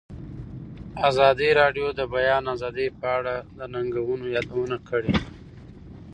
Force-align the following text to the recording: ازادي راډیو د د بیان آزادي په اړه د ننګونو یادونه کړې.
ازادي 1.09 1.49
راډیو 1.61 1.87
د 1.93 1.95
د 1.99 2.01
بیان 2.13 2.43
آزادي 2.53 2.87
په 2.99 3.07
اړه 3.17 3.35
د 3.57 3.59
ننګونو 3.73 4.25
یادونه 4.35 4.77
کړې. 4.89 5.13